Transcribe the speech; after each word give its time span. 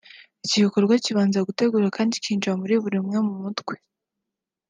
iki 0.45 0.57
gikorwa 0.63 0.93
kibanza 1.05 1.45
gutegurwa 1.47 1.89
kandi 1.97 2.13
kikinjira 2.15 2.53
muri 2.61 2.73
buri 2.83 2.95
umwe 3.01 3.17
mu 3.27 3.33
mutwe 3.41 3.75